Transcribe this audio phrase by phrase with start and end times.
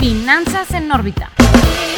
[0.00, 1.28] Finanzas en órbita.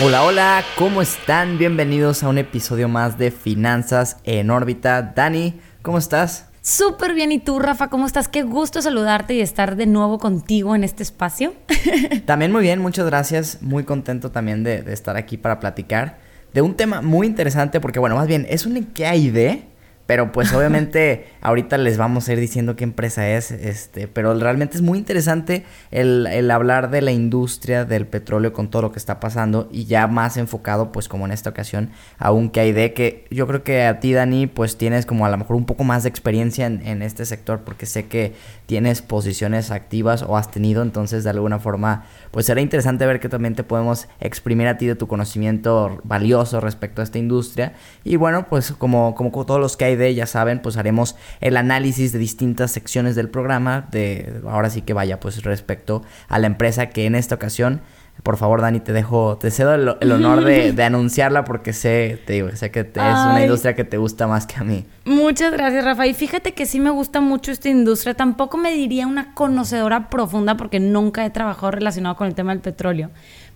[0.04, 1.56] Hola, hola, ¿cómo están?
[1.56, 5.12] Bienvenidos a un episodio más de Finanzas en órbita.
[5.14, 6.48] Dani, ¿cómo estás?
[6.62, 7.90] Súper bien, ¿y tú, Rafa?
[7.90, 8.26] ¿Cómo estás?
[8.26, 11.54] Qué gusto saludarte y estar de nuevo contigo en este espacio.
[12.26, 13.62] también muy bien, muchas gracias.
[13.62, 16.18] Muy contento también de, de, estar aquí para platicar
[16.52, 19.62] de un tema muy interesante, porque bueno, más bien, es un qué hay de
[20.06, 24.76] pero pues obviamente ahorita les vamos a ir diciendo qué empresa es, este, pero realmente
[24.76, 28.98] es muy interesante el, el, hablar de la industria del petróleo con todo lo que
[28.98, 33.24] está pasando y ya más enfocado pues como en esta ocasión a un de que
[33.30, 36.02] yo creo que a ti Dani pues tienes como a lo mejor un poco más
[36.02, 38.34] de experiencia en, en este sector porque sé que
[38.66, 43.28] tienes posiciones activas o has tenido, entonces de alguna forma pues será interesante ver que
[43.28, 47.72] también te podemos exprimir a ti de tu conocimiento valioso respecto a esta industria.
[48.04, 51.56] Y bueno pues como, como todos los que hay de, ya saben, pues haremos el
[51.56, 56.46] análisis de distintas secciones del programa, de ahora sí que vaya, pues respecto a la
[56.46, 57.82] empresa que en esta ocasión,
[58.22, 62.54] por favor, Dani, te dejo, te cedo el, honor de, anunciarla porque sé, te digo,
[62.54, 64.84] sé que es una industria que te gusta más que a mí.
[65.04, 66.06] Muchas gracias, Rafa.
[66.06, 68.14] Y fíjate que sí me gusta mucho esta industria.
[68.14, 72.60] Tampoco me diría una conocedora profunda porque nunca he trabajado relacionado con el tema del
[72.60, 73.10] petróleo.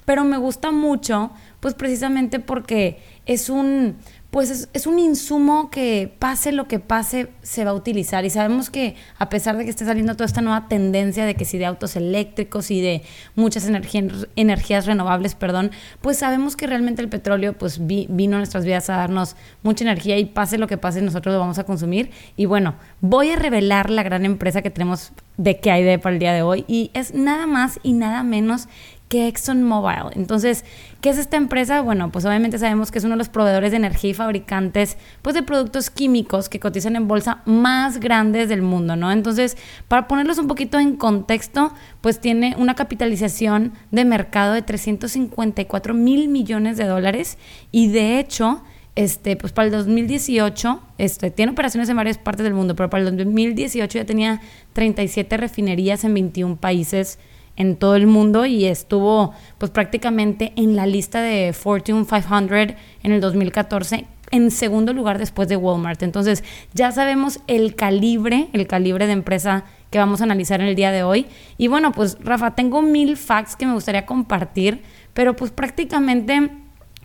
[0.05, 3.97] Pero me gusta mucho, pues precisamente porque es un
[4.37, 8.27] pues es, un insumo que pase lo que pase, se va a utilizar.
[8.27, 11.47] Y sabemos que a pesar de que esté saliendo toda esta nueva tendencia de que
[11.47, 13.01] si de autos eléctricos y de
[13.35, 15.71] muchas energías renovables, perdón,
[16.03, 20.19] pues sabemos que realmente el petróleo pues vino a nuestras vidas a darnos mucha energía
[20.19, 22.11] y pase lo que pase, nosotros lo vamos a consumir.
[22.37, 26.13] Y bueno, voy a revelar la gran empresa que tenemos de que hay de para
[26.13, 28.69] el día de hoy y es nada más y nada menos
[29.09, 30.13] que ExxonMobil.
[30.15, 30.65] Entonces,
[31.01, 31.81] ¿qué es esta empresa?
[31.81, 35.35] Bueno, pues obviamente sabemos que es uno de los proveedores de energía y fabricantes pues
[35.35, 39.13] de productos químicos que cotizan en bolsa más grandes del mundo, ¿no?
[39.13, 45.95] Entonces, para ponerlos un poquito en contexto, pues tiene una capitalización de mercado de 354
[45.95, 47.39] mil millones de dólares
[47.71, 48.63] y de hecho,
[48.97, 53.05] este, pues para el 2018, este, tiene operaciones en varias partes del mundo, pero para
[53.05, 54.41] el 2018 ya tenía
[54.73, 57.21] 37 refinerías en 21 países
[57.57, 63.13] en todo el mundo y estuvo pues prácticamente en la lista de Fortune 500 en
[63.13, 66.03] el 2014 en segundo lugar después de Walmart.
[66.03, 66.45] Entonces
[66.75, 70.93] ya sabemos el calibre, el calibre de empresa que vamos a analizar en el día
[70.93, 71.27] de hoy.
[71.59, 74.83] Y bueno, pues Rafa, tengo mil facts que me gustaría compartir,
[75.15, 76.51] pero pues prácticamente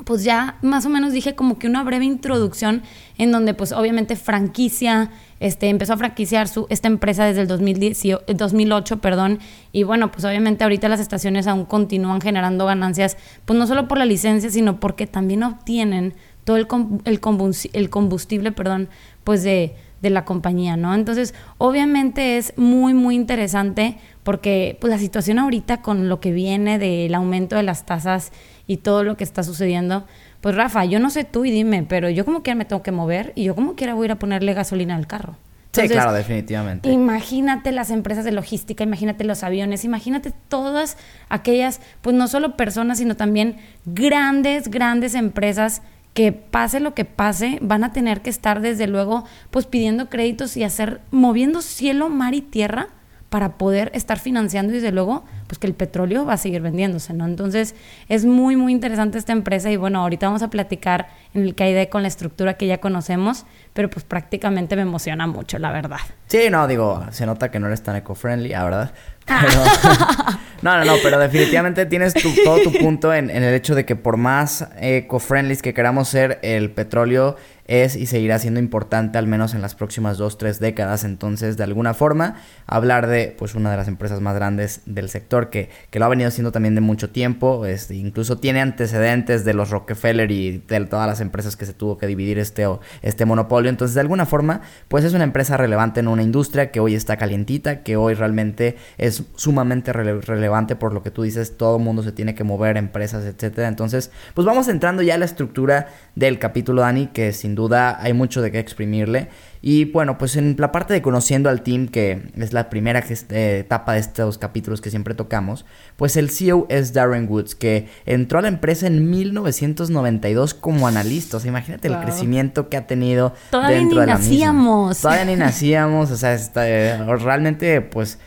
[0.03, 2.81] pues ya más o menos dije como que una breve introducción
[3.19, 9.01] en donde pues obviamente franquicia, este, empezó a franquiciar su, esta empresa desde el 2008,
[9.01, 9.39] perdón,
[9.71, 13.97] y bueno, pues obviamente ahorita las estaciones aún continúan generando ganancias, pues no solo por
[13.97, 16.13] la licencia, sino porque también obtienen
[16.43, 16.67] todo el,
[17.05, 18.89] el, combustible, perdón,
[19.23, 20.93] pues de, de la compañía, ¿no?
[20.93, 26.77] Entonces, obviamente es muy, muy interesante porque pues la situación ahorita con lo que viene
[26.77, 28.31] del aumento de las tasas
[28.67, 30.05] y todo lo que está sucediendo,
[30.41, 32.91] pues Rafa, yo no sé tú y dime, pero yo como quiera me tengo que
[32.91, 35.37] mover y yo como quiera voy a ir a ponerle gasolina al carro.
[35.71, 36.89] sí, claro, definitivamente.
[36.91, 40.97] Imagínate las empresas de logística, imagínate los aviones, imagínate todas
[41.29, 47.59] aquellas, pues no solo personas, sino también grandes, grandes empresas que pase lo que pase,
[47.61, 52.33] van a tener que estar desde luego pues pidiendo créditos y hacer, moviendo cielo, mar
[52.33, 52.89] y tierra
[53.31, 57.13] para poder estar financiando y desde luego pues que el petróleo va a seguir vendiéndose,
[57.13, 57.25] ¿no?
[57.25, 57.75] Entonces
[58.09, 61.63] es muy muy interesante esta empresa y bueno, ahorita vamos a platicar en el que
[61.63, 65.71] hay de con la estructura que ya conocemos, pero pues prácticamente me emociona mucho, la
[65.71, 65.99] verdad.
[66.27, 68.93] Sí, no, digo, se nota que no eres tan eco-friendly, la verdad.
[70.61, 72.13] no, no, no, pero definitivamente tienes
[72.43, 76.39] todo tu punto en, en, el hecho de que por más eco-friendly que queramos ser,
[76.43, 77.37] el petróleo
[77.71, 81.05] es y seguirá siendo importante al menos en las próximas dos, tres décadas.
[81.05, 82.35] Entonces, de alguna forma,
[82.67, 86.09] hablar de pues una de las empresas más grandes del sector que, que lo ha
[86.09, 90.85] venido haciendo también de mucho tiempo, este, incluso tiene antecedentes de los Rockefeller y de
[90.85, 92.67] todas las empresas que se tuvo que dividir este,
[93.01, 93.69] este monopolio.
[93.69, 97.15] Entonces, de alguna forma, pues es una empresa relevante en una industria que hoy está
[97.15, 102.03] calientita, que hoy realmente es sumamente relevante por lo que tú dices, todo el mundo
[102.03, 103.69] se tiene que mover, empresas, etcétera.
[103.69, 108.01] Entonces, pues vamos entrando ya a la estructura del capítulo, Dani, que sin duda duda
[108.01, 109.29] hay mucho de qué exprimirle.
[109.63, 113.59] Y bueno, pues en la parte de conociendo al team, que es la primera eh,
[113.59, 115.65] etapa de estos capítulos que siempre tocamos,
[115.97, 121.37] pues el CEO es Darren Woods, que entró a la empresa en 1992 como analista.
[121.37, 124.99] O sea, imagínate el crecimiento que ha tenido dentro de la nacíamos.
[124.99, 126.09] Todavía ni nacíamos.
[126.09, 128.17] O sea, eh, realmente, pues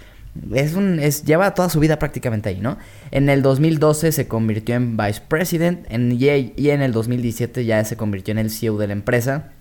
[0.53, 2.77] es un, es, lleva toda su vida prácticamente ahí, ¿no?
[3.11, 7.97] En el 2012 se convirtió en Vice President en, y en el 2017 ya se
[7.97, 9.53] convirtió en el CEO de la empresa,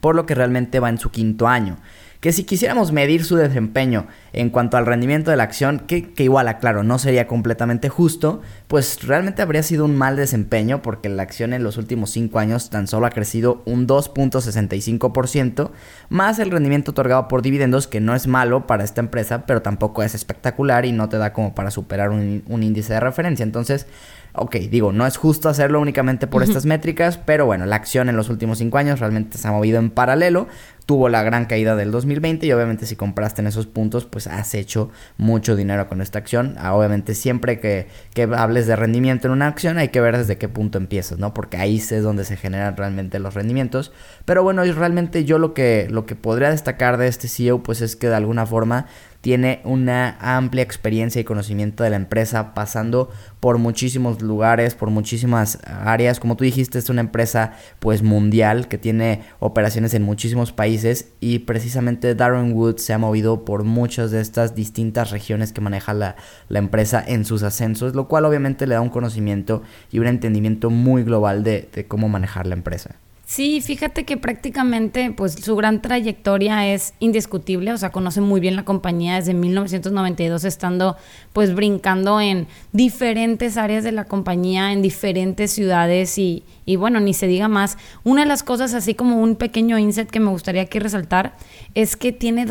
[0.00, 1.78] por lo que realmente va en su quinto año.
[2.20, 6.24] Que si quisiéramos medir su desempeño en cuanto al rendimiento de la acción, que, que
[6.24, 11.22] igual, aclaro, no sería completamente justo, pues realmente habría sido un mal desempeño porque la
[11.22, 15.70] acción en los últimos 5 años tan solo ha crecido un 2.65%,
[16.08, 20.02] más el rendimiento otorgado por dividendos, que no es malo para esta empresa, pero tampoco
[20.02, 23.44] es espectacular y no te da como para superar un, un índice de referencia.
[23.44, 23.86] Entonces,
[24.32, 28.16] ok, digo, no es justo hacerlo únicamente por estas métricas, pero bueno, la acción en
[28.16, 30.48] los últimos 5 años realmente se ha movido en paralelo,
[30.88, 34.54] tuvo la gran caída del 2020 y obviamente si compraste en esos puntos, pues has
[34.54, 36.54] hecho mucho dinero con esta acción.
[36.58, 40.38] Ah, obviamente siempre que, que, hables de rendimiento en una acción hay que ver desde
[40.38, 41.34] qué punto empiezas, ¿no?
[41.34, 43.92] Porque ahí es donde se generan realmente los rendimientos.
[44.24, 47.82] Pero bueno, y realmente yo lo que, lo que podría destacar de este CEO, pues
[47.82, 48.86] es que de alguna forma
[49.20, 53.10] tiene una amplia experiencia y conocimiento de la empresa, pasando
[53.40, 56.20] por muchísimos lugares, por muchísimas áreas.
[56.20, 60.77] Como tú dijiste, es una empresa pues mundial que tiene operaciones en muchísimos países
[61.20, 65.94] y precisamente Darren Wood se ha movido por muchas de estas distintas regiones que maneja
[65.94, 66.16] la,
[66.48, 70.70] la empresa en sus ascensos, lo cual obviamente le da un conocimiento y un entendimiento
[70.70, 72.96] muy global de, de cómo manejar la empresa.
[73.30, 78.56] Sí, fíjate que prácticamente pues su gran trayectoria es indiscutible, o sea, conoce muy bien
[78.56, 80.96] la compañía desde 1992 estando
[81.34, 87.12] pues brincando en diferentes áreas de la compañía, en diferentes ciudades y, y bueno, ni
[87.12, 87.76] se diga más.
[88.02, 91.36] Una de las cosas así como un pequeño inset que me gustaría aquí resaltar
[91.74, 92.46] es que tiene...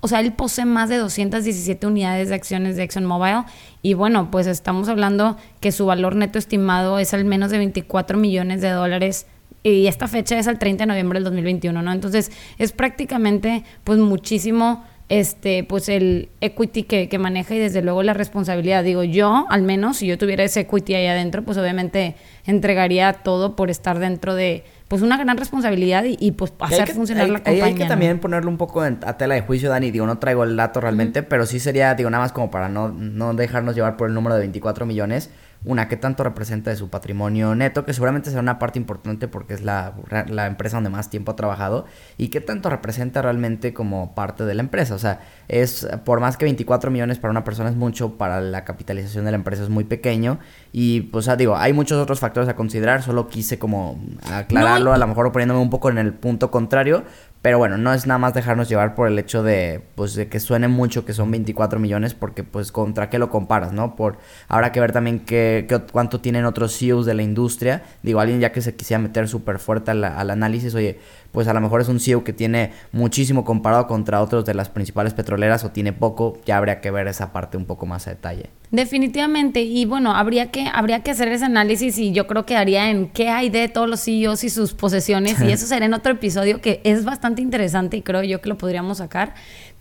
[0.00, 3.46] o sea, él posee más de 217 unidades de acciones de ExxonMobil
[3.82, 8.16] y bueno, pues estamos hablando que su valor neto estimado es al menos de 24
[8.16, 9.26] millones de dólares
[9.64, 11.90] y esta fecha es el 30 de noviembre del 2021, ¿no?
[11.90, 18.02] Entonces es prácticamente pues muchísimo este pues el equity que, que, maneja y desde luego
[18.02, 18.84] la responsabilidad.
[18.84, 22.14] Digo, yo al menos si yo tuviera ese equity ahí adentro, pues obviamente
[22.44, 27.38] entregaría todo por estar dentro de pues una gran responsabilidad y, pues hacer funcionar la
[27.38, 27.64] compañía.
[27.64, 29.90] Hay que también ponerlo un poco en, a tela de juicio, Dani.
[29.90, 32.90] Digo, no traigo el dato realmente, pero sí sería, digo, nada más como para no,
[32.90, 35.30] no dejarnos llevar por el número de 24 millones
[35.64, 39.54] una, qué tanto representa de su patrimonio neto, que seguramente será una parte importante porque
[39.54, 39.94] es la,
[40.28, 41.86] la, empresa donde más tiempo ha trabajado,
[42.18, 44.94] y qué tanto representa realmente como parte de la empresa.
[44.94, 48.64] O sea, es por más que 24 millones para una persona es mucho, para la
[48.64, 50.38] capitalización de la empresa es muy pequeño,
[50.72, 53.98] y pues digo, hay muchos otros factores a considerar, solo quise como
[54.30, 57.04] aclararlo, a lo mejor poniéndome un poco en el punto contrario,
[57.44, 60.40] pero bueno, no es nada más dejarnos llevar por el hecho de, pues, de que
[60.40, 63.96] suene mucho que son 24 millones, porque pues contra qué lo comparas, ¿no?
[63.96, 64.16] Por
[64.48, 67.82] habrá que ver también qué, cuánto tienen otros CEOs de la industria.
[68.02, 70.98] Digo, alguien ya que se quisiera meter súper fuerte al, al análisis, oye,
[71.34, 74.68] pues a lo mejor es un CEO que tiene muchísimo comparado contra otros de las
[74.68, 78.10] principales petroleras o tiene poco, ya habría que ver esa parte un poco más a
[78.10, 78.50] detalle.
[78.70, 82.88] Definitivamente, y bueno, habría que, habría que hacer ese análisis y yo creo que haría
[82.88, 86.12] en qué hay de todos los CEOs y sus posesiones y eso será en otro
[86.12, 89.34] episodio que es bastante interesante y creo yo que lo podríamos sacar.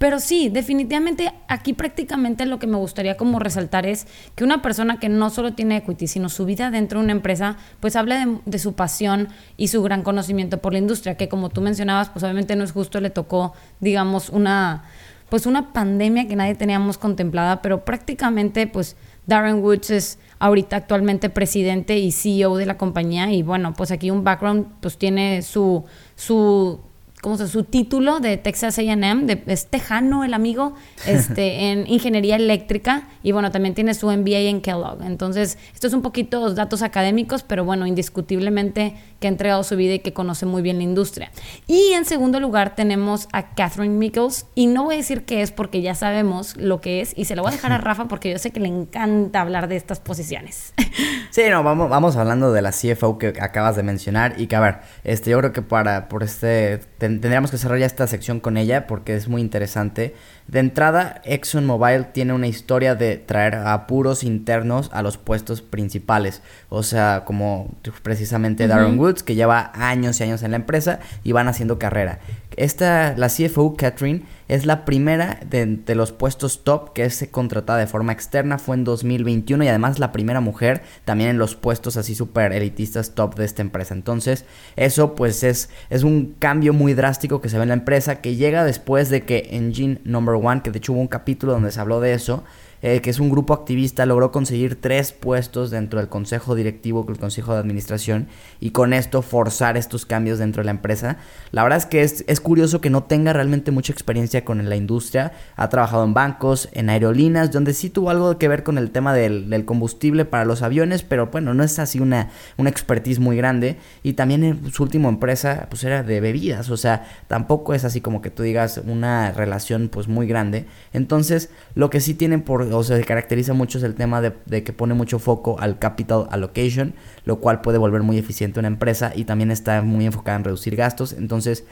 [0.04, 4.06] Pero sí, definitivamente aquí prácticamente lo que me gustaría como resaltar es
[4.36, 7.56] que una persona que no solo tiene equity, sino su vida dentro de una empresa,
[7.80, 11.48] pues hable de, de su pasión y su gran conocimiento por la industria, que como
[11.48, 14.84] tú mencionabas, pues obviamente no es justo, le tocó, digamos, una
[15.30, 21.30] pues una pandemia que nadie teníamos contemplada, pero prácticamente pues Darren Woods es ahorita actualmente
[21.30, 25.86] presidente y CEO de la compañía y bueno, pues aquí un background pues tiene su
[26.18, 26.82] su
[27.24, 30.74] ¿cómo se su título de Texas A&M, de, es tejano el amigo,
[31.08, 35.02] este, en ingeniería eléctrica y bueno, también tiene su MBA en Kellogg.
[35.04, 39.94] Entonces, esto es un poquito datos académicos, pero bueno, indiscutiblemente que ha entregado su vida
[39.94, 41.32] y que conoce muy bien la industria.
[41.66, 45.54] Y en segundo lugar tenemos a Catherine Mickles y no voy a decir qué es
[45.54, 48.32] porque ya sabemos lo que es y se lo voy a dejar a Rafa porque
[48.32, 50.74] yo sé que le encanta hablar de estas posiciones.
[51.32, 54.60] Sí, no, vamos, vamos hablando de la CFO que acabas de mencionar y que a
[54.60, 56.78] ver, este, yo creo que para, por este,
[57.22, 60.16] tendríamos que cerrar ya esta sección con ella porque es muy interesante.
[60.48, 66.42] De entrada, ExxonMobil tiene una historia de traer apuros internos a los puestos principales.
[66.70, 71.32] O sea, como precisamente Darren Woods, que lleva años y años en la empresa y
[71.32, 72.20] van haciendo carrera.
[72.56, 77.88] Esta, la CFO, Catherine, es la primera de, los puestos top que es contratada de
[77.88, 78.60] forma externa.
[78.60, 83.16] Fue en 2021 y además la primera mujer también en los puestos así súper elitistas
[83.16, 83.96] top de esta empresa.
[83.96, 84.46] Entonces,
[84.76, 88.36] eso pues es, es un cambio muy drástico que se ve en la empresa que
[88.36, 91.80] llega después de que Engine Number One, que de hecho hubo un capítulo donde se
[91.80, 92.44] habló de eso,
[92.84, 97.18] eh, que es un grupo activista, logró conseguir tres puestos dentro del consejo directivo, el
[97.18, 98.28] consejo de administración,
[98.60, 101.16] y con esto forzar estos cambios dentro de la empresa.
[101.52, 104.76] La verdad es que es, es curioso que no tenga realmente mucha experiencia con la
[104.76, 105.32] industria.
[105.56, 109.14] Ha trabajado en bancos, en aerolíneas, donde sí tuvo algo que ver con el tema
[109.14, 113.78] del, combustible para los aviones, pero bueno, no es así una, una expertise muy grande.
[114.04, 118.02] Y también en su última empresa, pues era de bebidas, o sea, tampoco es así
[118.02, 120.66] como que tú digas una relación pues muy grande.
[120.92, 124.64] Entonces, lo que sí tienen por, o se caracteriza mucho es el tema de, de
[124.64, 126.94] que pone mucho foco al capital allocation,
[127.26, 130.76] lo cual puede volver muy eficiente una empresa y también está muy enfocada en reducir
[130.76, 131.14] gastos.
[131.14, 131.66] Entonces,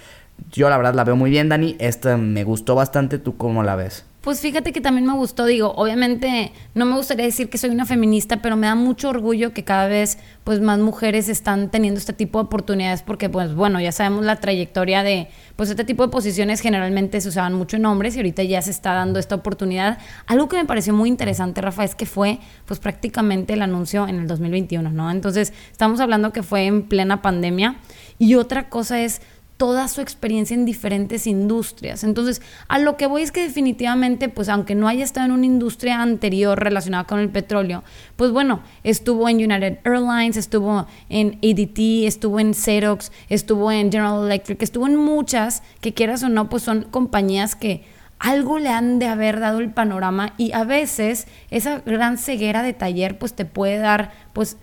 [0.52, 1.76] yo la verdad la veo muy bien, Dani.
[1.80, 3.20] Esta me gustó bastante.
[3.20, 4.06] ¿Tú cómo la ves?
[4.22, 7.88] Pues fíjate que también me gustó, digo, obviamente no me gustaría decir que soy una
[7.88, 12.14] feminista, pero me da mucho orgullo que cada vez pues más mujeres están teniendo este
[12.14, 16.10] tipo de oportunidades porque pues bueno, ya sabemos la trayectoria de pues este tipo de
[16.12, 19.98] posiciones generalmente se usaban mucho en hombres y ahorita ya se está dando esta oportunidad.
[20.28, 22.38] Algo que me pareció muy interesante, Rafa, es que fue
[22.68, 25.10] pues prácticamente el anuncio en el 2021, ¿no?
[25.10, 27.78] Entonces, estamos hablando que fue en plena pandemia
[28.20, 29.20] y otra cosa es
[29.62, 32.04] toda su experiencia en diferentes industrias.
[32.04, 35.46] Entonces, a lo que voy es que definitivamente, pues aunque no haya estado en una
[35.46, 37.84] industria anterior relacionada con el petróleo,
[38.16, 44.26] pues bueno, estuvo en United Airlines, estuvo en ADT, estuvo en Xerox, estuvo en General
[44.26, 47.84] Electric, estuvo en muchas que quieras o no, pues son compañías que
[48.18, 52.74] algo le han de haber dado el panorama y a veces esa gran ceguera de
[52.74, 54.58] taller pues te puede dar pues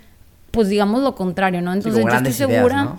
[0.50, 1.72] pues digamos lo contrario, ¿no?
[1.72, 2.96] Entonces yo estoy segura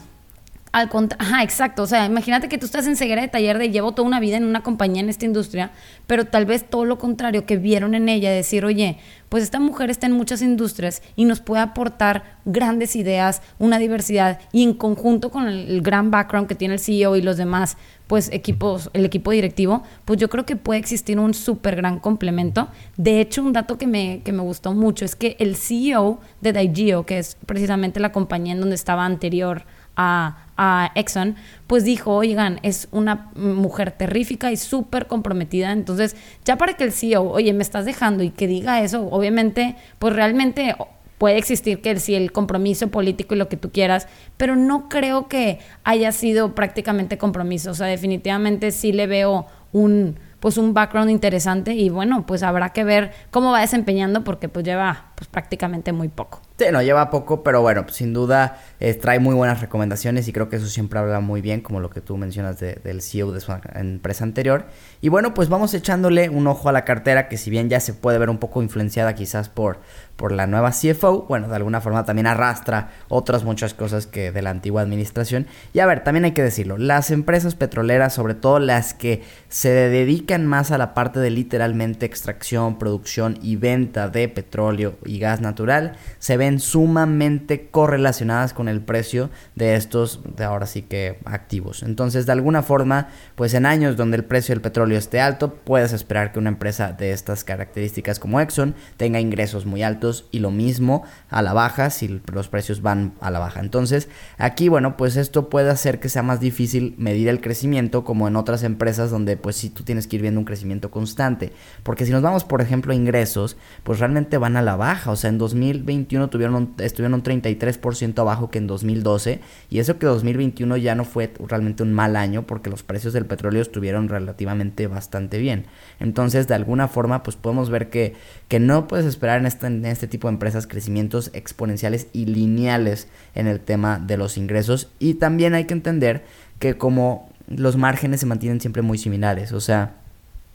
[0.71, 1.83] al Ajá, exacto.
[1.83, 4.38] O sea, imagínate que tú estás en ceguera de taller de llevo toda una vida
[4.38, 5.71] en una compañía en esta industria,
[6.07, 8.97] pero tal vez todo lo contrario, que vieron en ella, decir, oye,
[9.29, 14.39] pues esta mujer está en muchas industrias y nos puede aportar grandes ideas, una diversidad,
[14.51, 18.29] y en conjunto con el, gran background que tiene el CEO y los demás, pues
[18.31, 22.67] equipos, el equipo directivo, pues yo creo que puede existir un súper gran complemento.
[22.97, 26.53] De hecho, un dato que me, que me gustó mucho es que el CEO de
[26.53, 29.63] Digeo, que es precisamente la compañía en donde estaba anterior,
[29.96, 31.36] a, Exxon,
[31.67, 35.72] pues dijo, oigan, es una mujer terrífica y súper comprometida.
[35.72, 39.77] Entonces, ya para que el CEO, oye, me estás dejando y que diga eso, obviamente,
[40.00, 40.75] pues realmente
[41.17, 44.89] puede existir que el, sí, el compromiso político y lo que tú quieras, pero no
[44.89, 47.72] creo que haya sido prácticamente compromiso.
[47.72, 52.69] O sea, definitivamente sí le veo un pues un background interesante y bueno, pues habrá
[52.69, 56.39] que ver cómo va desempeñando porque pues lleva pues prácticamente muy poco.
[56.57, 60.31] Sí, no lleva poco, pero bueno, pues, sin duda eh, trae muy buenas recomendaciones y
[60.31, 63.41] creo que eso siempre habla muy bien, como lo que tú mencionas del CEO de
[63.41, 64.67] su empresa anterior.
[65.01, 67.93] Y bueno, pues vamos echándole un ojo a la cartera, que si bien ya se
[67.93, 69.79] puede ver un poco influenciada quizás por,
[70.15, 74.41] por la nueva CFO, bueno, de alguna forma también arrastra otras muchas cosas que de
[74.41, 75.47] la antigua administración.
[75.73, 79.69] Y a ver, también hay que decirlo, las empresas petroleras, sobre todo las que se
[79.69, 85.41] dedican más a la parte de literalmente extracción, producción y venta de petróleo y gas
[85.41, 91.81] natural, se ven sumamente correlacionadas con el precio de estos, de ahora sí que activos.
[91.83, 95.93] Entonces, de alguna forma, pues en años donde el precio del petróleo esté alto, puedes
[95.93, 100.51] esperar que una empresa de estas características como Exxon tenga ingresos muy altos y lo
[100.51, 103.59] mismo a la baja si los precios van a la baja.
[103.61, 108.27] Entonces, aquí, bueno, pues esto puede hacer que sea más difícil medir el crecimiento como
[108.27, 111.51] en otras empresas donde pues sí tú tienes que ir viendo un crecimiento constante.
[111.83, 114.75] Porque si nos vamos, por ejemplo, a ingresos, pues realmente van a la
[115.08, 119.39] O sea, en 2021 tuvieron estuvieron un 33% abajo que en 2012
[119.70, 123.25] y eso que 2021 ya no fue realmente un mal año porque los precios del
[123.25, 125.65] petróleo estuvieron relativamente bastante bien.
[126.00, 128.15] Entonces, de alguna forma, pues podemos ver que,
[128.48, 133.08] que no puedes esperar en este, en este tipo de empresas crecimientos exponenciales y lineales
[133.36, 134.89] en el tema de los ingresos.
[135.00, 136.24] Y también hay que entender
[136.60, 139.96] que como los márgenes se mantienen siempre muy similares, o sea,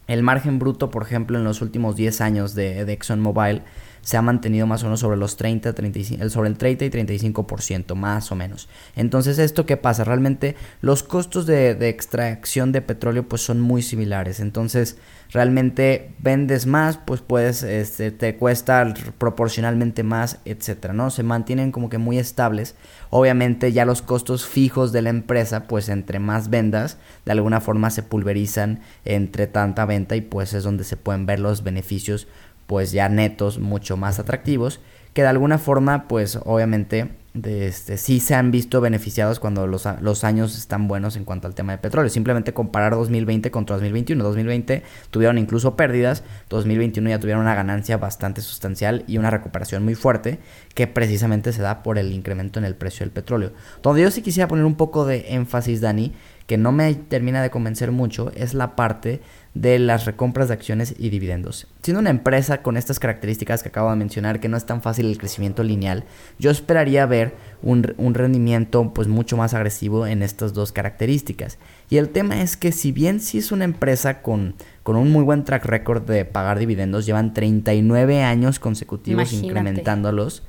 [0.07, 3.63] el margen bruto, por ejemplo, en los últimos 10 años de, de ExxonMobil
[4.05, 7.95] se ha mantenido más o menos sobre los 30, 35, sobre el 30 y 35%,
[7.95, 8.69] más o menos.
[8.95, 10.05] Entonces, ¿esto qué pasa?
[10.05, 14.41] Realmente los costos de, de extracción de petróleo pues son muy similares.
[14.41, 14.99] Entonces,
[15.35, 21.11] realmente vendes más, pues puedes, este, te cuesta proporcionalmente más, etcétera, ¿no?
[21.11, 22.77] Se mantienen como que muy estables.
[23.11, 27.91] Obviamente ya los costos fijos de la empresa, pues entre más vendas, de alguna forma
[27.91, 32.29] se pulverizan entre tanta venta y pues es donde se pueden ver los beneficios
[32.67, 34.81] pues ya netos mucho más atractivos
[35.15, 39.89] que de alguna forma pues obviamente de este, sí se han visto beneficiados cuando los,
[40.01, 42.09] los, años están buenos en cuanto al tema de petróleo.
[42.09, 44.23] Simplemente comparar 2020 contra 2021.
[44.23, 49.97] 2020 tuvieron incluso pérdidas, 2021 ya tuvieron una ganancia bastante sustancial y una recuperación muy
[49.97, 50.39] fuerte
[50.75, 53.53] que precisamente se da por el incremento en el precio del petróleo.
[53.83, 56.13] Donde yo sí quisiera poner un poco de énfasis, Dani,
[56.47, 59.21] que no me termina de convencer mucho es la parte
[59.55, 61.69] de las recompras de acciones y dividendos.
[61.83, 65.07] Siendo una empresa con estas características que acabo de mencionar, que no es tan fácil
[65.07, 66.05] el crecimiento lineal,
[66.41, 71.59] yo esperaría ver un, un, rendimiento pues mucho más agresivo en estas dos características.
[71.89, 75.23] Y el tema es que si bien sí es una empresa con, con un muy
[75.23, 80.43] buen track record de pagar dividendos, llevan 39 años consecutivos incrementándolos,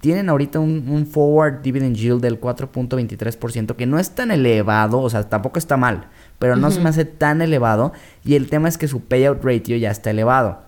[0.00, 5.10] tienen ahorita un, un, forward dividend yield del 4.23%, que no es tan elevado, o
[5.10, 6.08] sea, tampoco está mal,
[6.38, 7.92] pero no se me hace tan elevado.
[8.24, 10.60] Y el tema es que su payout ratio ya está elevado.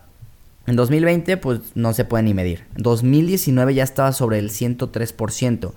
[0.66, 2.64] En 2020, pues no se puede ni medir.
[2.76, 5.72] En 2019 ya estaba sobre el 103%.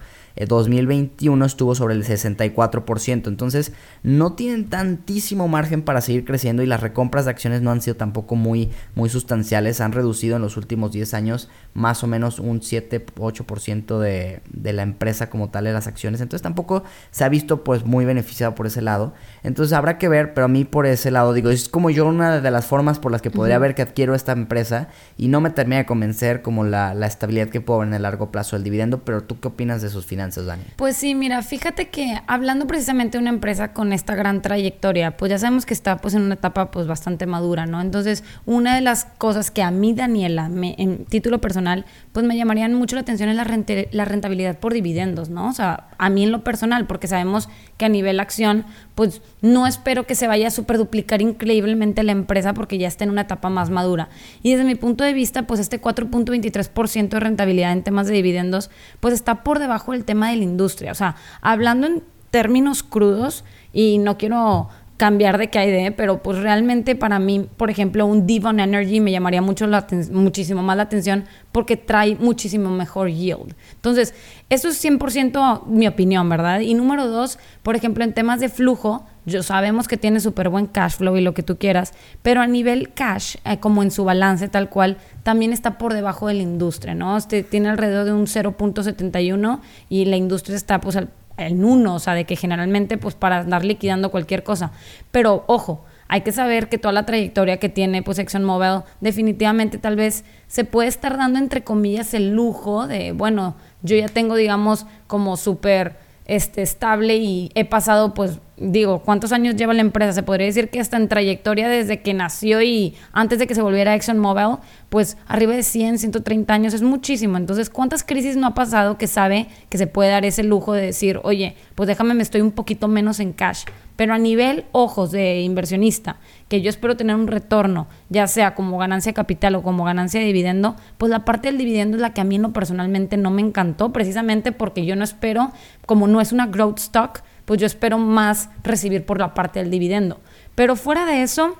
[0.45, 3.27] 2021 estuvo sobre el 64%.
[3.27, 3.71] Entonces
[4.03, 7.95] no tienen tantísimo margen para seguir creciendo y las recompras de acciones no han sido
[7.95, 9.81] tampoco muy, muy sustanciales.
[9.81, 14.83] Han reducido en los últimos 10 años más o menos un 7-8% de, de la
[14.83, 16.21] empresa como tal de las acciones.
[16.21, 19.13] Entonces tampoco se ha visto pues muy beneficiado por ese lado.
[19.43, 22.41] Entonces habrá que ver, pero a mí por ese lado digo, es como yo una
[22.41, 25.49] de las formas por las que podría ver que adquiero esta empresa y no me
[25.49, 28.63] termina de convencer como la, la estabilidad que puedo ver en el largo plazo del
[28.63, 30.26] dividendo, pero tú qué opinas de sus finanzas?
[30.75, 35.29] Pues sí, mira, fíjate que hablando precisamente de una empresa con esta gran trayectoria, pues
[35.29, 37.81] ya sabemos que está pues en una etapa pues bastante madura, ¿no?
[37.81, 42.73] Entonces, una de las cosas que a mí, Daniela, en título personal, pues me llamarían
[42.73, 45.49] mucho la atención es la, rentabilidad por dividendos, ¿no?
[45.49, 48.65] O sea, a mí en lo personal, porque sabemos que a nivel acción,
[48.95, 53.03] pues no espero que se vaya a super duplicar increíblemente la empresa porque ya está
[53.03, 54.09] en una etapa más madura.
[54.41, 58.71] Y desde mi punto de vista, pues este 4.23% de rentabilidad en temas de dividendos,
[58.99, 60.91] pues está por debajo del tema de la industria.
[60.91, 63.43] O sea, hablando en términos crudos,
[63.73, 68.25] y no quiero cambiar de que hay pero pues realmente para mí, por ejemplo, un
[68.25, 69.67] Devon Energy me llamaría mucho
[70.11, 73.53] muchísimo más la atención porque trae muchísimo mejor yield.
[73.75, 74.15] Entonces,
[74.49, 76.61] eso es 100% mi opinión, ¿verdad?
[76.61, 80.67] Y número dos, por ejemplo, en temas de flujo, yo sabemos que tiene súper buen
[80.67, 84.05] cash flow y lo que tú quieras, pero a nivel cash, eh, como en su
[84.05, 87.17] balance tal cual, también está por debajo de la industria, ¿no?
[87.17, 90.97] Este tiene alrededor de un 0.71 y la industria está pues
[91.37, 94.71] en uno, o sea, de que generalmente pues para andar liquidando cualquier cosa.
[95.11, 99.97] Pero ojo, hay que saber que toda la trayectoria que tiene pues ExxonMobil definitivamente tal
[99.97, 104.85] vez se puede estar dando entre comillas el lujo de, bueno, yo ya tengo digamos
[105.05, 110.13] como súper este, estable y he pasado, pues, digo, ¿cuántos años lleva la empresa?
[110.13, 113.61] Se podría decir que hasta en trayectoria desde que nació y antes de que se
[113.61, 114.57] volviera ExxonMobil,
[114.89, 117.37] pues arriba de 100, 130 años es muchísimo.
[117.37, 120.81] Entonces, ¿cuántas crisis no ha pasado que sabe que se puede dar ese lujo de
[120.81, 123.65] decir, oye, pues déjame, me estoy un poquito menos en cash?
[123.95, 126.17] Pero a nivel ojos de inversionista,
[126.49, 130.19] que yo espero tener un retorno, ya sea como ganancia de capital o como ganancia
[130.19, 133.31] de dividendo, pues la parte del dividendo es la que a mí no personalmente no
[133.31, 135.51] me encantó, precisamente porque yo no espero,
[135.87, 139.71] como no es una growth stock, pues yo espero más recibir por la parte del
[139.71, 140.19] dividendo.
[140.53, 141.55] Pero fuera de eso,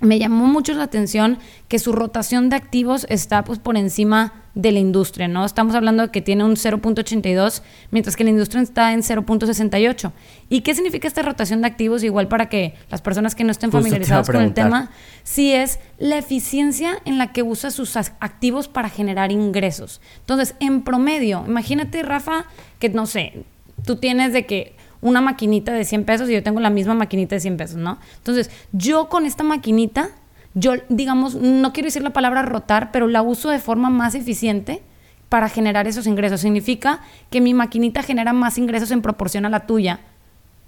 [0.00, 4.72] me llamó mucho la atención que su rotación de activos está pues por encima de
[4.72, 5.44] la industria, ¿no?
[5.44, 10.12] Estamos hablando de que tiene un 0.82, mientras que la industria está en 0.68.
[10.48, 12.02] ¿Y qué significa esta rotación de activos?
[12.02, 14.90] Igual para que las personas que no estén familiarizadas con el tema,
[15.22, 20.00] sí es la eficiencia en la que usa sus activos para generar ingresos.
[20.20, 22.46] Entonces, en promedio, imagínate, Rafa,
[22.78, 23.44] que no sé,
[23.84, 24.75] tú tienes de que
[25.06, 27.98] una maquinita de 100 pesos y yo tengo la misma maquinita de 100 pesos, ¿no?
[28.18, 30.10] Entonces, yo con esta maquinita
[30.58, 34.82] yo, digamos, no quiero decir la palabra rotar, pero la uso de forma más eficiente
[35.28, 36.40] para generar esos ingresos.
[36.40, 40.00] Significa que mi maquinita genera más ingresos en proporción a la tuya.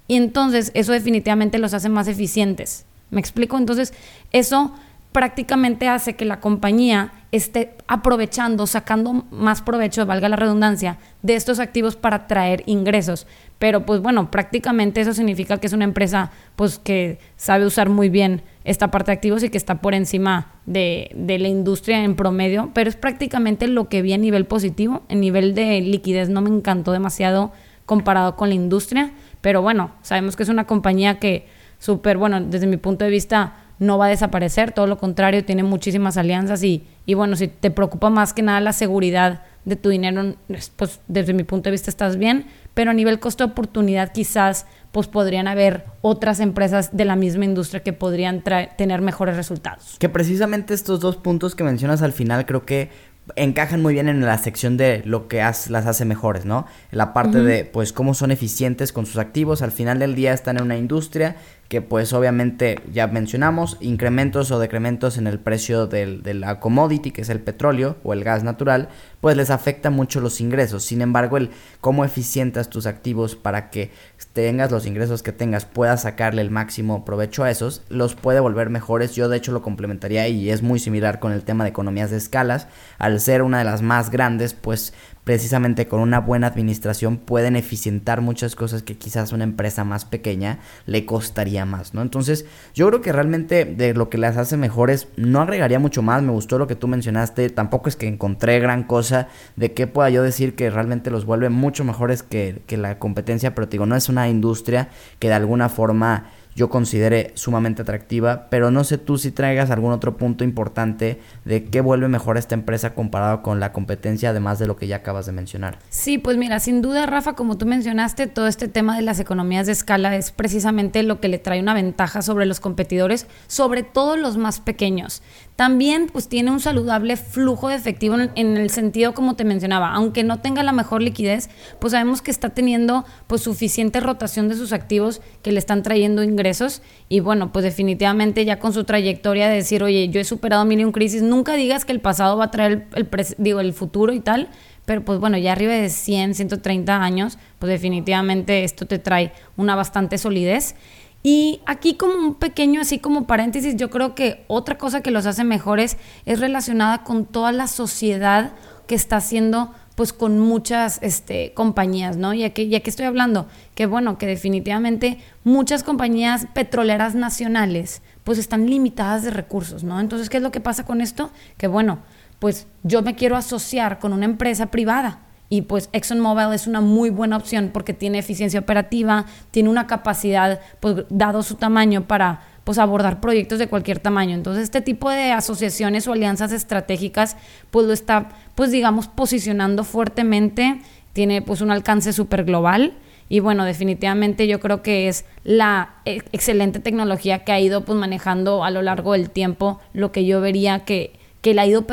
[0.06, 2.84] Y entonces eso definitivamente los hace más eficientes.
[3.10, 3.56] ¿Me explico?
[3.56, 3.94] Entonces
[4.30, 4.74] eso
[5.18, 11.58] prácticamente hace que la compañía esté aprovechando, sacando más provecho, valga la redundancia, de estos
[11.58, 13.26] activos para traer ingresos.
[13.58, 18.10] Pero pues bueno, prácticamente eso significa que es una empresa pues que sabe usar muy
[18.10, 22.14] bien esta parte de activos y que está por encima de, de, la industria en
[22.14, 26.42] promedio, pero es prácticamente lo que vi a nivel positivo, en nivel de liquidez no
[26.42, 27.50] me encantó demasiado
[27.86, 31.48] comparado con la industria, pero bueno, sabemos que es una compañía que
[31.80, 35.62] súper, bueno, desde mi punto de vista no va a desaparecer, todo lo contrario, tiene
[35.62, 39.90] muchísimas alianzas y, y bueno, si te preocupa más que nada la seguridad de tu
[39.90, 40.34] dinero,
[40.76, 44.66] pues desde mi punto de vista estás bien, pero a nivel costo de oportunidad quizás
[44.92, 48.42] pues podrían haber otras empresas de la misma industria que podrían
[48.76, 49.96] tener mejores resultados.
[49.98, 52.90] Que precisamente estos dos puntos que mencionas al final creo que
[53.36, 56.66] encajan muy bien en la sección de lo que las hace mejores, ¿no?
[56.90, 59.60] La parte de, pues, cómo son eficientes con sus activos.
[59.60, 61.36] Al final del día están en una industria
[61.68, 67.10] que pues obviamente ya mencionamos, incrementos o decrementos en el precio del, de la commodity,
[67.10, 68.88] que es el petróleo o el gas natural,
[69.20, 70.82] pues les afecta mucho los ingresos.
[70.82, 71.50] Sin embargo, el
[71.82, 73.90] cómo eficientas tus activos para que
[74.32, 78.70] tengas los ingresos que tengas, puedas sacarle el máximo provecho a esos, los puede volver
[78.70, 79.14] mejores.
[79.14, 82.16] Yo de hecho lo complementaría y es muy similar con el tema de economías de
[82.16, 82.66] escalas.
[82.98, 88.22] Al ser una de las más grandes, pues precisamente con una buena administración pueden eficientar
[88.22, 92.02] muchas cosas que quizás una empresa más pequeña le costaría más, ¿no?
[92.02, 96.22] Entonces, yo creo que realmente de lo que las hace mejores no agregaría mucho más,
[96.22, 100.10] me gustó lo que tú mencionaste, tampoco es que encontré gran cosa de qué pueda
[100.10, 103.96] yo decir que realmente los vuelve mucho mejores que, que la competencia, pero digo, no
[103.96, 109.16] es una industria que de alguna forma yo considere sumamente atractiva, pero no sé tú
[109.16, 113.72] si traigas algún otro punto importante de qué vuelve mejor esta empresa comparado con la
[113.72, 115.78] competencia, además de lo que ya acabas de mencionar.
[115.88, 119.66] Sí, pues mira, sin duda, Rafa, como tú mencionaste, todo este tema de las economías
[119.66, 124.16] de escala es precisamente lo que le trae una ventaja sobre los competidores, sobre todo
[124.16, 125.22] los más pequeños.
[125.58, 130.22] También pues tiene un saludable flujo de efectivo en, el sentido como te mencionaba, aunque
[130.22, 134.72] no tenga la mejor liquidez, pues sabemos que está teniendo pues suficiente rotación de sus
[134.72, 139.56] activos que le están trayendo ingresos y bueno, pues definitivamente ya con su trayectoria de
[139.56, 142.50] decir, oye, yo he superado mil y crisis, nunca digas que el pasado va a
[142.52, 144.50] traer el, digo, el futuro y tal,
[144.84, 149.74] pero pues bueno, ya arriba de 100, 130 años, pues definitivamente esto te trae una
[149.74, 150.76] bastante solidez.
[151.22, 155.26] Y aquí como un pequeño, así como paréntesis, yo creo que otra cosa que los
[155.26, 158.52] hace mejores es relacionada con toda la sociedad
[158.86, 162.32] que está haciendo pues con muchas este, compañías, ¿no?
[162.32, 168.38] Ya que, ya que estoy hablando, que bueno, que definitivamente muchas compañías petroleras nacionales pues
[168.38, 169.98] están limitadas de recursos, ¿no?
[169.98, 171.32] Entonces, ¿qué es lo que pasa con esto?
[171.56, 171.98] Que bueno,
[172.38, 177.10] pues yo me quiero asociar con una empresa privada y pues ExxonMobil es una muy
[177.10, 182.76] buena opción porque tiene eficiencia operativa, tiene una capacidad, pues dado su tamaño, para pues
[182.76, 184.34] abordar proyectos de cualquier tamaño.
[184.34, 187.38] Entonces, este tipo de asociaciones o alianzas estratégicas,
[187.70, 190.82] pues lo está, pues digamos, posicionando fuertemente,
[191.14, 192.92] tiene pues un alcance súper global.
[193.30, 197.98] Y bueno, definitivamente yo creo que es la e-, excelente tecnología que ha ido pues
[197.98, 201.86] manejando a lo largo del tiempo, lo que yo vería que que le ha ido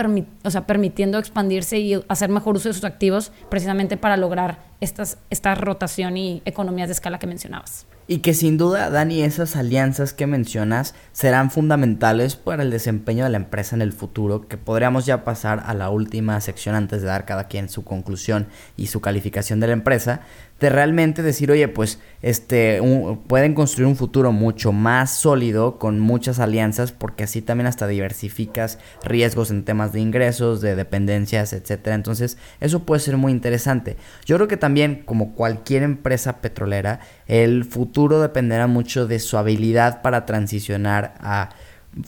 [0.44, 5.18] o sea, permitiendo expandirse y hacer mejor uso de sus activos precisamente para lograr estas,
[5.30, 7.86] esta rotación y economías de escala que mencionabas.
[8.08, 13.32] Y que sin duda, Dani, esas alianzas que mencionas serán fundamentales para el desempeño de
[13.32, 17.08] la empresa en el futuro, que podríamos ya pasar a la última sección antes de
[17.08, 20.22] dar cada quien su conclusión y su calificación de la empresa,
[20.60, 22.82] de realmente decir, oye, pues este,
[23.28, 28.80] pueden construir un futuro mucho más sólido con muchas alianzas, porque así también hasta diversificas
[29.04, 31.96] riesgos en temas de ingresos, de dependencias, etcétera.
[31.96, 33.98] Entonces, eso puede ser muy interesante.
[34.26, 40.02] Yo creo que también, como cualquier empresa petrolera, el futuro dependerá mucho de su habilidad
[40.02, 41.50] para transicionar a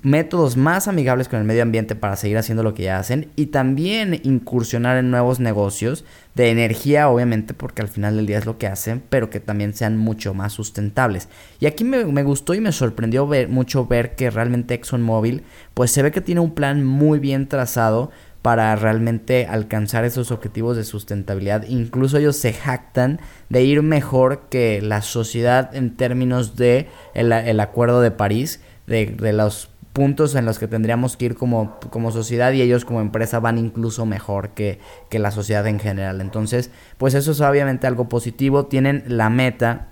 [0.03, 3.47] métodos más amigables con el medio ambiente para seguir haciendo lo que ya hacen y
[3.47, 6.03] también incursionar en nuevos negocios
[6.35, 9.73] de energía, obviamente, porque al final del día es lo que hacen, pero que también
[9.73, 11.29] sean mucho más sustentables.
[11.59, 16.03] Y aquí me, gustó y me sorprendió ver, mucho ver que realmente ExxonMobil, pues se
[16.03, 21.65] ve que tiene un plan muy bien trazado para realmente alcanzar esos objetivos de sustentabilidad.
[21.67, 23.19] Incluso ellos se jactan
[23.49, 29.33] de ir mejor que la sociedad en términos de el, acuerdo de París, de, de
[29.33, 33.39] los puntos en los que tendríamos que ir como, como sociedad y ellos como empresa
[33.39, 34.77] van incluso mejor que,
[35.09, 36.21] que la sociedad en general.
[36.21, 38.67] Entonces, pues eso es obviamente algo positivo.
[38.67, 39.87] Tienen la meta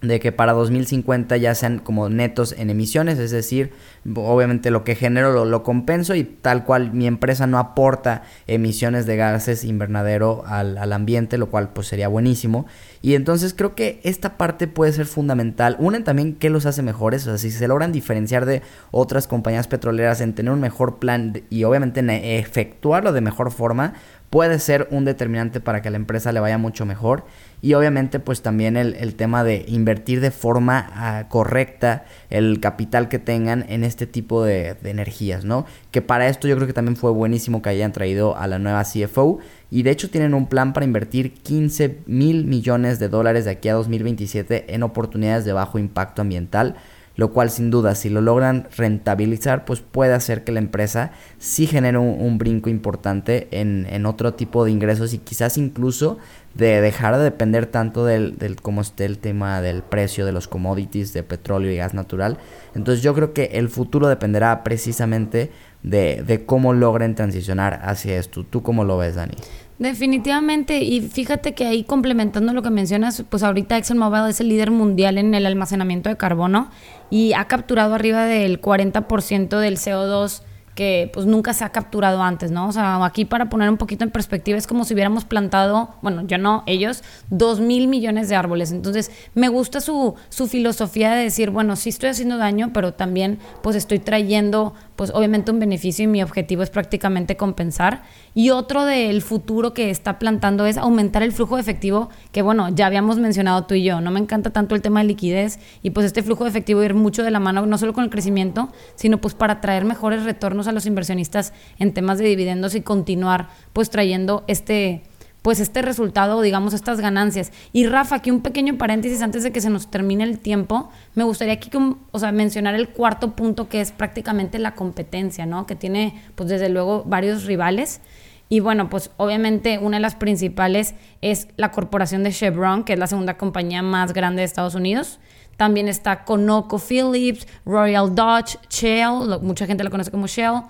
[0.00, 3.72] de que para 2050 ya sean como netos en emisiones, es decir,
[4.14, 9.16] obviamente lo que genero lo, compenso y tal cual mi empresa no aporta emisiones de
[9.16, 12.66] gases invernadero al, al, ambiente, lo cual pues sería buenísimo.
[13.02, 15.76] Y entonces creo que esta parte puede ser fundamental.
[15.80, 18.62] Una también que los hace mejores, o sea, si se logran diferenciar de
[18.92, 23.94] otras compañías petroleras en tener un mejor plan y obviamente en efectuarlo de mejor forma,
[24.32, 27.26] puede ser un determinante para que a la empresa le vaya mucho mejor
[27.60, 33.18] y obviamente pues también el, tema de invertir de forma ah, correcta el capital que
[33.18, 35.66] tengan en este tipo de, energías, ¿no?
[35.92, 38.82] Que para esto yo creo que también fue buenísimo que hayan traído a la nueva
[38.82, 39.38] CFO
[39.70, 43.68] y de hecho tienen un plan para invertir 15 mil millones de dólares de aquí
[43.68, 46.76] a 2027 en oportunidades de bajo impacto ambiental
[47.16, 51.66] lo cual sin duda si lo logran rentabilizar pues puede hacer que la empresa sí
[51.66, 56.18] genere un, brinco importante en, otro tipo de ingresos y quizás incluso
[56.54, 60.48] de dejar de depender tanto del, del cómo esté el tema del precio de los
[60.48, 62.38] commodities de petróleo y gas natural.
[62.74, 65.50] Entonces yo creo que el futuro dependerá precisamente
[65.82, 68.44] de, de cómo logren transicionar hacia esto.
[68.44, 69.34] ¿Tú cómo lo ves, Dani?
[69.78, 74.70] Definitivamente, y fíjate que ahí complementando lo que mencionas, pues ahorita ExxonMobil es el líder
[74.70, 76.70] mundial en el almacenamiento de carbono
[77.10, 80.42] y ha capturado arriba del 40% del CO2
[80.74, 82.66] que pues nunca se ha capturado antes, ¿no?
[82.66, 86.22] O sea, aquí para poner un poquito en perspectiva es como si hubiéramos plantado, bueno,
[86.26, 88.72] yo no, ellos, dos mil millones de árboles.
[88.72, 93.38] Entonces, me gusta su, su filosofía de decir, bueno, sí estoy haciendo daño, pero también
[93.62, 98.04] pues estoy trayendo pues obviamente un beneficio y mi objetivo es prácticamente compensar.
[98.36, 102.68] Y otro del futuro que está plantando es aumentar el flujo de efectivo, que bueno,
[102.68, 105.90] ya habíamos mencionado tú y yo, no me encanta tanto el tema de liquidez y
[105.90, 108.68] pues este flujo de efectivo ir mucho de la mano, no solo con el crecimiento,
[108.94, 113.48] sino pues para traer mejores retornos a los inversionistas en temas de dividendos y continuar
[113.72, 115.02] pues trayendo este
[115.42, 117.52] pues este resultado, digamos, estas ganancias.
[117.72, 121.24] Y Rafa, aquí un pequeño paréntesis antes de que se nos termine el tiempo, me
[121.24, 121.70] gustaría aquí,
[122.12, 125.66] o sea, mencionar el cuarto punto que es prácticamente la competencia, ¿no?
[125.66, 128.00] Que tiene, pues desde luego, varios rivales.
[128.48, 132.98] Y bueno, pues obviamente una de las principales es la corporación de Chevron, que es
[132.98, 135.18] la segunda compañía más grande de Estados Unidos.
[135.62, 140.62] También está ConocoPhillips, Royal Dutch, Shell, mucha gente lo conoce como Shell.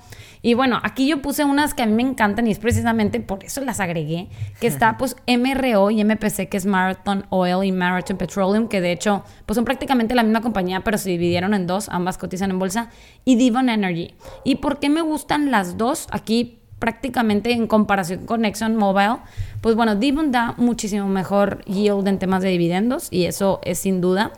[0.43, 3.43] Y bueno, aquí yo puse unas que a mí me encantan y es precisamente por
[3.43, 4.29] eso las agregué,
[4.61, 8.93] que está pues MRO y MPC, que es Marathon Oil y Marathon Petroleum, que de
[8.93, 12.59] hecho pues son prácticamente la misma compañía, pero se dividieron en dos, ambas cotizan en
[12.59, 12.91] bolsa,
[13.25, 14.13] y Devon Energy.
[14.45, 16.07] ¿Y por qué me gustan las dos?
[16.11, 19.23] Aquí prácticamente en comparación con ExxonMobil,
[19.63, 24.03] pues bueno, Devon da muchísimo mejor yield en temas de dividendos y eso es sin
[24.03, 24.33] duda.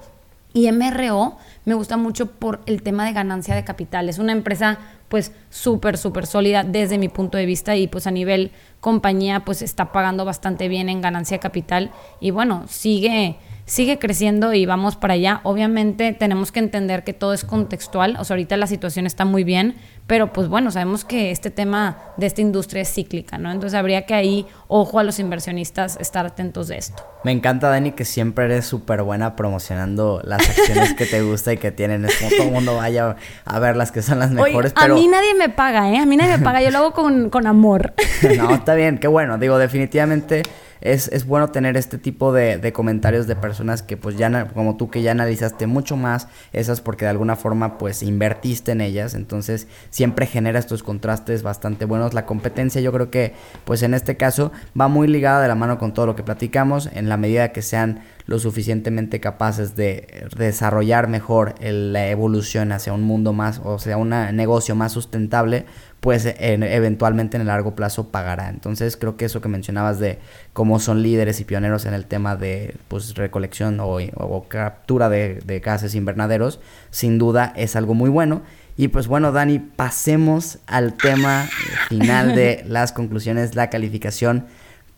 [0.55, 4.09] Y MRO me gusta mucho por el tema de ganancia de capital.
[4.09, 8.13] Es una empresa pues súper, súper sólida desde mi punto de vista y pues a
[8.13, 11.91] nivel compañía pues está pagando bastante bien en ganancia de capital
[12.21, 13.37] y bueno, sigue
[13.67, 15.41] sigue creciendo y vamos para allá.
[15.43, 19.45] Obviamente tenemos que entender que todo es contextual, o sea, ahorita la situación está muy
[19.45, 23.51] bien, pero pues bueno, sabemos que este tema de esta industria es cíclica, ¿no?
[23.51, 27.03] Entonces habría que ahí, ojo a los inversionistas, estar atentos de esto.
[27.25, 31.57] Me encanta, Dani, que siempre eres súper buena promocionando las acciones que te gusta y
[31.57, 32.05] que tienen.
[32.05, 34.75] Es como todo el mundo vaya a ver las que son las mejores.
[34.77, 35.99] A mí nadie me paga, ¿eh?
[35.99, 37.95] A mí nadie me paga, yo lo hago con, con amor.
[38.37, 39.39] no, está bien, qué bueno.
[39.39, 40.43] Digo, definitivamente
[40.85, 44.77] es, es bueno tener este tipo de, de, comentarios de personas que pues ya, como
[44.77, 49.15] tú que ya analizaste mucho más esas porque de alguna forma pues invertiste en ellas,
[49.15, 52.13] entonces siempre genera estos contrastes bastante buenos.
[52.13, 53.33] La competencia yo creo que
[53.65, 56.91] pues en este caso va muy ligada de la mano con todo lo que platicamos
[56.93, 63.03] en la medida que sean lo suficientemente capaces de desarrollar mejor la evolución hacia un
[63.03, 65.67] mundo más, o sea, un negocio más sustentable,
[66.05, 68.51] pues eventualmente en el largo plazo pagará.
[68.51, 70.19] Entonces creo que eso que mencionabas de
[70.53, 75.61] cómo son líderes y pioneros en el tema de pues, recolección o, captura de, de
[75.61, 78.43] gases invernaderos, sin duda es algo muy bueno.
[78.77, 81.49] Y pues bueno, Dani, pasemos al tema
[81.89, 84.45] final de las conclusiones, la calificación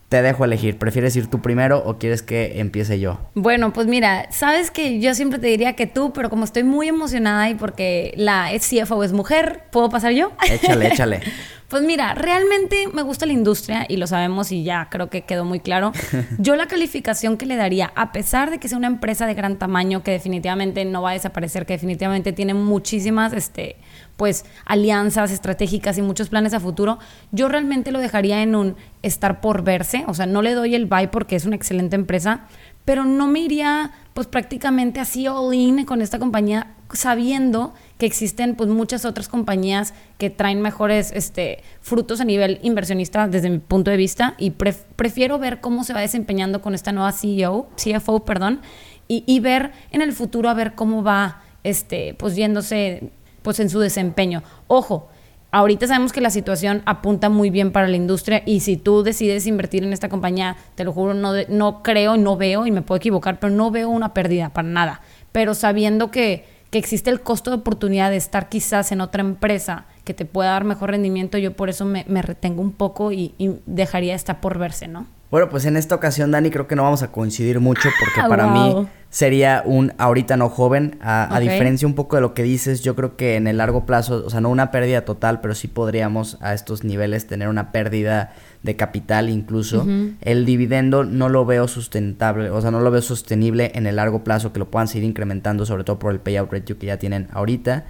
[0.08, 0.78] te dejo elegir.
[0.78, 3.18] ¿Prefieres ir tú primero o quieres que empiece yo?
[3.34, 6.88] Bueno, pues mira, sabes que yo siempre te diría que tú, pero como estoy muy
[6.88, 10.32] emocionada y porque la CFO es mujer, ¿puedo pasar yo?
[10.48, 11.20] Échale, échale.
[11.68, 15.44] Pues mira, realmente me gusta la industria y lo sabemos y ya creo que quedó
[15.44, 15.90] muy claro.
[16.38, 19.56] Yo la calificación que le daría, a pesar de que sea una empresa de gran
[19.56, 23.76] tamaño que definitivamente no va a desaparecer, que definitivamente tiene muchísimas este,
[24.16, 27.00] pues alianzas estratégicas y muchos planes a futuro,
[27.32, 30.86] yo realmente lo dejaría en un estar por verse, o sea, no le doy el
[30.86, 32.46] buy porque es una excelente empresa,
[32.84, 38.54] pero no me iría pues prácticamente así all in con esta compañía sabiendo que existen
[38.54, 43.90] pues muchas otras compañías que traen mejores este, frutos a nivel inversionista desde mi punto
[43.90, 48.60] de vista y prefiero ver cómo se va desempeñando con esta nueva CEO, CFO, perdón,
[49.08, 53.10] y, y, ver en el futuro a ver cómo va este, pues yéndose
[53.42, 54.42] pues en su desempeño.
[54.66, 55.08] Ojo,
[55.52, 59.46] ahorita sabemos que la situación apunta muy bien para la industria y si tú decides
[59.46, 62.96] invertir en esta compañía, te lo juro, no, no creo, no veo, y me puedo
[62.96, 65.00] equivocar, pero no veo una pérdida para nada.
[65.32, 69.86] Pero sabiendo que, que existe el costo de oportunidad de estar quizás en otra empresa
[70.04, 73.34] que te pueda dar mejor rendimiento, yo por eso me, retengo un poco y,
[73.66, 75.06] dejaría esta por verse, ¿no?
[75.30, 78.28] Bueno, pues en esta ocasión, Dani, creo que no vamos a coincidir mucho porque ah,
[78.28, 80.98] para mí sería un ahorita no joven.
[81.00, 84.22] A, diferencia un poco de lo que dices, yo creo que en el largo plazo,
[84.24, 88.34] o sea, no una pérdida total, pero sí podríamos a estos niveles tener una pérdida
[88.62, 89.86] de capital incluso.
[90.20, 94.22] El dividendo no lo veo sustentable, o sea, no lo veo sostenible en el largo
[94.22, 97.28] plazo, que lo puedan seguir incrementando, sobre todo por el payout ratio que ya tienen
[97.32, 97.86] ahorita.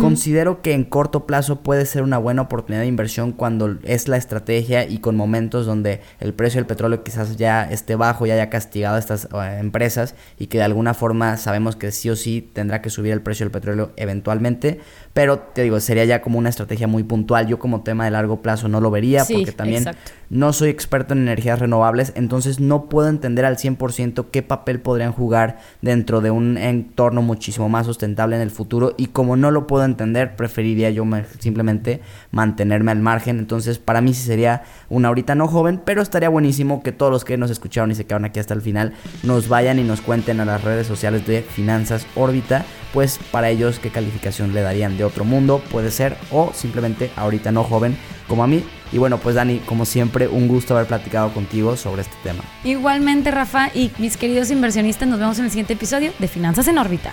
[0.00, 4.16] Considero que en corto plazo puede ser una buena oportunidad de inversión cuando es la
[4.16, 8.50] estrategia y con momentos donde el precio del petróleo quizás ya esté bajo y haya
[8.50, 12.50] castigado a estas eh, empresas y que de alguna forma sabemos que sí o sí
[12.52, 14.80] tendrá que subir el precio del petróleo eventualmente.
[15.12, 17.46] Pero te digo, sería ya como una estrategia muy puntual.
[17.46, 19.84] Yo como tema de largo plazo no lo vería porque también
[20.30, 25.12] no soy experto en energías renovables, entonces no puedo entender al 100% qué papel podrían
[25.12, 29.66] jugar dentro de un entorno muchísimo más sustentable en el futuro y como no lo
[29.76, 31.04] puedo entender, preferiría yo
[31.38, 33.38] simplemente mantenerme al margen.
[33.38, 37.26] Entonces, para mí sí sería una ahorita no joven, pero estaría buenísimo que todos los
[37.26, 40.40] que nos escucharon y se quedaron aquí hasta el final nos vayan y nos cuenten
[40.40, 45.04] a las redes sociales de Finanzas Órbita, pues para ellos qué calificación le darían de
[45.04, 48.64] otro mundo, puede ser, o simplemente ahorita no joven como a mí.
[48.92, 52.42] Y bueno, pues Dani, como siempre, un gusto haber platicado contigo sobre este tema.
[52.64, 56.78] Igualmente, Rafa, y mis queridos inversionistas, nos vemos en el siguiente episodio de Finanzas en
[56.78, 57.12] órbita.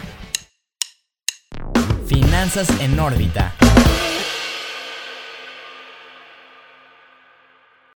[2.14, 3.56] Finanzas en órbita.